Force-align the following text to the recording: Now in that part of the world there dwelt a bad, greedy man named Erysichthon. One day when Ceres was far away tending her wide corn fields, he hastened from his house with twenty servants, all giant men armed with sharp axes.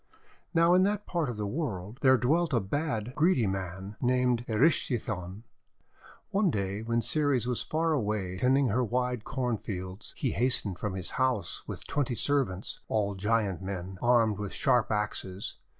Now 0.51 0.73
in 0.73 0.81
that 0.81 1.05
part 1.05 1.29
of 1.29 1.37
the 1.37 1.45
world 1.45 1.99
there 2.01 2.17
dwelt 2.17 2.53
a 2.53 2.59
bad, 2.59 3.13
greedy 3.15 3.45
man 3.45 3.97
named 4.01 4.43
Erysichthon. 4.47 5.43
One 6.31 6.49
day 6.49 6.81
when 6.81 7.03
Ceres 7.03 7.45
was 7.45 7.61
far 7.61 7.93
away 7.93 8.37
tending 8.39 8.69
her 8.69 8.83
wide 8.83 9.23
corn 9.25 9.57
fields, 9.57 10.15
he 10.17 10.31
hastened 10.31 10.79
from 10.79 10.95
his 10.95 11.11
house 11.21 11.67
with 11.67 11.85
twenty 11.85 12.15
servants, 12.15 12.79
all 12.87 13.13
giant 13.13 13.61
men 13.61 13.99
armed 14.01 14.39
with 14.39 14.53
sharp 14.53 14.89
axes. 14.89 15.57